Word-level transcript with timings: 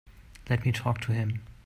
Let 0.49 0.65
me 0.65 0.71
talk 0.71 0.99
to 1.01 1.11
him. 1.11 1.43